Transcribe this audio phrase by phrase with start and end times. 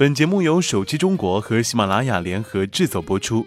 [0.00, 3.46] 本节目由手机中国和喜马拉雅联合制作播出。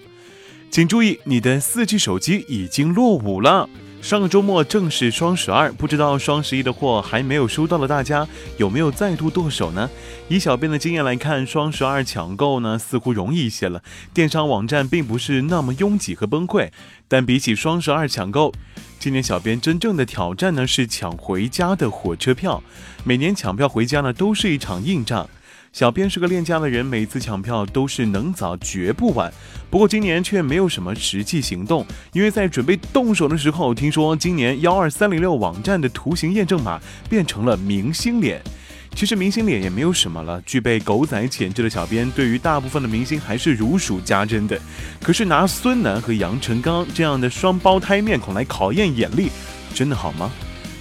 [0.69, 3.67] 请注意，你的四 G 手机已经落伍了。
[4.03, 8.27] 上个周末正是双十二，不知道双十一的货还没有收到的大家
[8.57, 9.89] 有没有再度剁手呢？
[10.27, 13.81] 以小编的经验来看，双十二抢购呢似乎容易一些了，
[14.13, 16.69] 电商网站并不是那么拥挤和崩溃。
[17.07, 18.53] 但比起双十二抢购，
[18.99, 22.61] 今年小编真正的挑战呢是抢回家的火车票。
[23.03, 25.27] 每年抢票回家呢都是一场硬仗。
[25.73, 29.33] 小编是个恋家的人，每次抢票都是能早绝不晚。
[29.71, 38.39] 不过今年却没有什么实际行动，因为在准备动手的时候，听说今年幺二三零六网站的图形验证码变成了明星脸。
[38.93, 44.61] 其实明星脸也没有什么了，具备狗仔潜质的小编对于大部分的明星还是如数家珍的。
[45.01, 49.31] 可是拿孙楠和杨成刚这样的双胞胎面孔来考验眼力，
[49.73, 50.31] 真的好吗？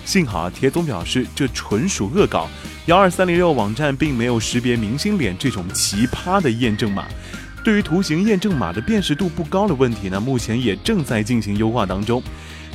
[0.05, 2.47] 幸好铁总表示这纯属恶搞。
[2.87, 7.05] 幺二三零六网站并没有识别明星脸这种奇葩的验证码。
[7.63, 12.21] 对于图形验证码的辨识度不高的问题呢，目前也正在进行优化当中。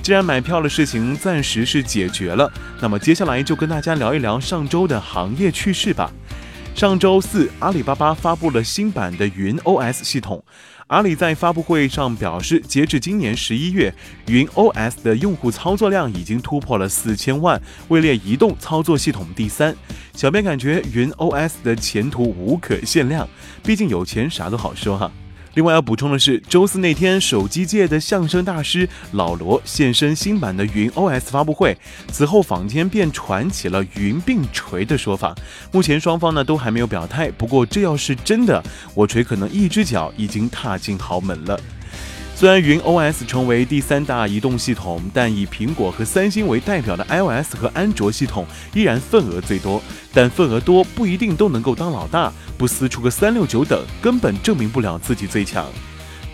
[0.02, 2.50] 既然买票的事情暂时是解决了，
[2.80, 6.10] 那么接下来就跟大家聊一聊上周的行业趣事吧。
[6.78, 10.44] 上周四，阿里巴巴发布了新版的云 OS 系统。
[10.86, 13.92] 阿里在发布会上表示，截至今年十一月，
[14.28, 19.76] 云 OS 的用户操作量已经突破了四千万，位列移动操作系统第三。
[20.14, 23.28] 小编感觉云 OS 的前途无可限量，
[23.64, 25.12] 毕竟有钱啥都好说哈。
[25.58, 31.76] 另外要补充的是，周四那天，手机界的相声大师老罗现身新版的云 OS 发布会。
[32.12, 35.34] 此后，坊间便传起了“云并锤”的说法。
[35.72, 41.60] 目前双方呢都还没有表态，不过这要是真的，我锤可能一只脚已经踏进豪门了。
[42.40, 49.82] 虽然云 OS 成为第三大移动系统，但以苹果和三星为代表的 iOS 和安卓系统依然份额最多。
[50.14, 55.66] 但份额多不一定都能够当老大，不撕出个三六九等，根本证明不了自己最强。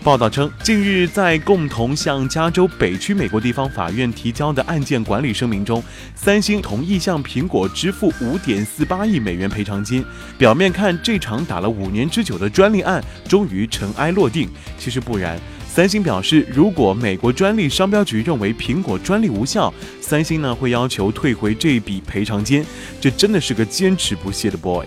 [0.02, 5.82] 报道称，近日在共同向加州北区美国地方法院提交的案件管理声明中，
[6.14, 10.04] 三星同意向苹果支付五点四八亿美元赔偿金。
[10.36, 15.40] 表面看，这场打了五年之久的专利案终于尘埃落定，其实不然。
[15.74, 22.64] 三星表示，如果美国专利商标局认为苹果专利无效，三星呢会要求退回这笔赔偿金。
[23.00, 24.86] 这真的是个坚持不懈的 boy。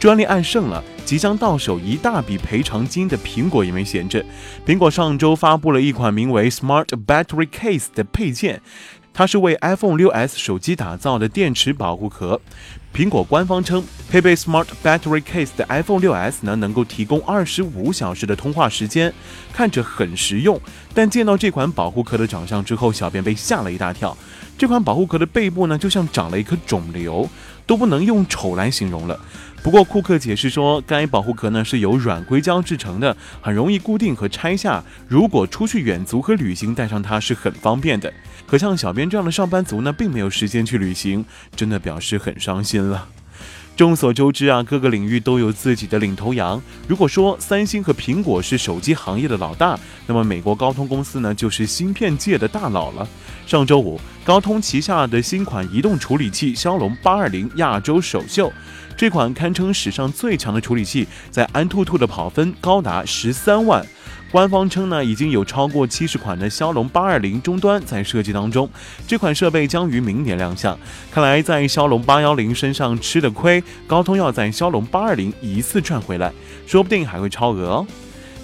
[0.00, 4.24] 专利案胜了，即将到手一大笔赔偿金的苹果也没闲着。
[4.66, 8.60] 苹果上周发布了一款名为 Smart Battery Case 的配件。
[9.16, 12.40] 它是为 iPhone 6s 手机打造的电池保护壳。
[12.94, 19.12] 苹果官方称，配备 Smart Battery Case 的 iPhone 6s 呢，能够提供二十五小时的通话时间，
[19.52, 20.60] 看着很实用。
[20.94, 24.16] 但见到这款保护壳的长相之后，小编被吓了一大跳。
[24.56, 27.28] 这款保护壳的背部呢，就像长了一颗肿瘤，
[27.66, 29.18] 都不能用丑来形容了。
[29.60, 34.84] 不过库克解释说，该保护壳呢是由软硅胶制成的，很容易固定和拆下。
[35.08, 38.12] 如果出去远足和旅行，带上它是很方便的。
[38.46, 41.24] 可像小编这样的上班族呢，并没有时间去旅行，
[41.56, 43.08] 真的表示很伤心了。
[43.76, 46.62] 众所周知啊，各个领域都有自己的领头羊。
[46.86, 53.08] 如果说三星和苹果是手机行业的老大，那么美国高通公司呢，就是芯片界的大佬了。
[53.46, 58.52] 上周五，高通旗下的新款移动处理器骁龙八二零亚洲首秀。
[58.96, 63.84] 这款堪称史上最强的处理器，在安兔兔的跑分高达十三万。
[64.30, 68.68] 官方称呢，已经有超过七十款的骁龙八二零终端在设计当中。
[69.06, 70.76] 这款设备将于明年亮相。
[71.10, 76.32] 看来在骁龙八幺零身上吃的亏，高通要在骁龙八二零一次赚回来，
[76.66, 77.86] 说不定还会超额哦。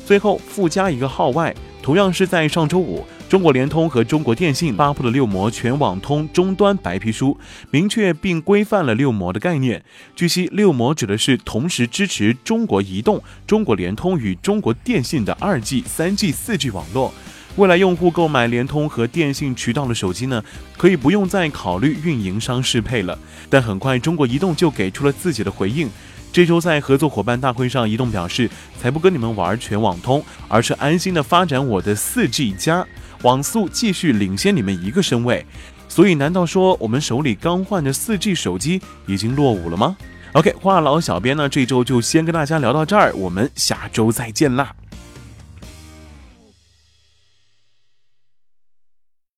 [0.07, 1.53] 最后附加一个号外，
[1.83, 3.05] 同样是在上周五。
[3.31, 7.39] 中国联通和中国电信发布了六模全网通终端白皮书，
[7.71, 9.81] 明确并规范了六模的概念。
[10.17, 17.15] 据悉，六模指的是同时支持中国移动、中国联通与中国电信的二 G、三 G、四 G 网络。
[17.55, 20.43] 未来用户购买联通和电信渠道的手机呢，
[20.77, 23.17] 可以不用再考虑运营商适配了。
[23.49, 25.89] 但很快，中国移动就给出了自己的回应。
[26.33, 28.49] 这周在合作伙伴大会上，移动表示，
[28.81, 32.87] 才不跟你们玩全网通，而是安心的发展我的四 G 加。
[33.23, 35.45] 网速继续领先你们一个身位，
[35.89, 39.97] 所以难道说我们手里刚换的四 G 手机已经落伍了吗
[40.33, 44.73] ？OK，话痨小编呢这周就先跟大家聊到这儿，我们下周再见啦。